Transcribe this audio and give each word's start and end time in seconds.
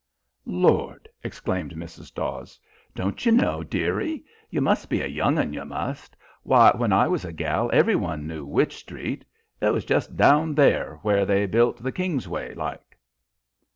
"Lord!" 0.47 1.07
exclaimed 1.23 1.73
Mrs. 1.75 2.11
Dawes. 2.11 2.59
"Don't 2.95 3.23
you 3.23 3.31
know, 3.31 3.61
dearie? 3.63 4.23
You 4.49 4.59
must 4.59 4.89
be 4.89 4.99
a 4.99 5.05
young 5.05 5.37
'un, 5.37 5.53
you 5.53 5.63
must. 5.63 6.15
Why, 6.41 6.71
when 6.75 6.91
I 6.91 7.07
was 7.07 7.23
a 7.23 7.31
gal 7.31 7.69
every 7.71 7.95
one 7.95 8.25
knew 8.25 8.43
Wych 8.43 8.71
Street. 8.77 9.23
It 9.61 9.69
was 9.71 9.85
just 9.85 10.17
down 10.17 10.55
there 10.55 10.95
where 11.03 11.23
they 11.23 11.45
built 11.45 11.83
the 11.83 11.91
Kingsway, 11.91 12.55
like." 12.55 12.97